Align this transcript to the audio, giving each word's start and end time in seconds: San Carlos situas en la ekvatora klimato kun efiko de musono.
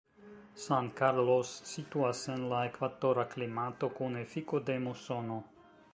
San 0.61 0.87
Carlos 1.01 1.51
situas 1.73 2.23
en 2.37 2.47
la 2.53 2.63
ekvatora 2.71 3.29
klimato 3.37 3.93
kun 4.01 4.19
efiko 4.23 4.67
de 4.71 4.83
musono. 4.87 5.43